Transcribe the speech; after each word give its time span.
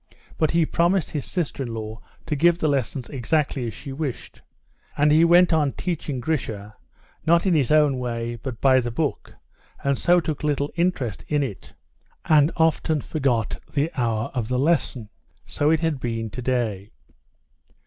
But 0.39 0.49
he 0.49 0.65
promised 0.65 1.11
his 1.11 1.25
sister 1.25 1.61
in 1.61 1.75
law 1.75 1.99
to 2.25 2.35
give 2.35 2.57
the 2.57 2.67
lessons 2.67 3.07
exactly 3.09 3.67
as 3.67 3.75
she 3.75 3.93
wished. 3.93 4.41
And 4.97 5.11
he 5.11 5.23
went 5.23 5.53
on 5.53 5.73
teaching 5.73 6.19
Grisha, 6.19 6.75
not 7.27 7.45
in 7.45 7.53
his 7.53 7.71
own 7.71 7.99
way, 7.99 8.35
but 8.37 8.59
by 8.59 8.79
the 8.79 8.89
book, 8.89 9.35
and 9.83 9.99
so 9.99 10.19
took 10.19 10.43
little 10.43 10.71
interest 10.75 11.23
in 11.27 11.43
it, 11.43 11.75
and 12.25 12.51
often 12.57 12.99
forgot 13.01 13.59
the 13.73 13.91
hour 13.95 14.31
of 14.33 14.47
the 14.47 14.57
lesson. 14.57 15.09
So 15.45 15.69
it 15.69 15.81
had 15.81 15.99
been 15.99 16.31
today. 16.31 16.89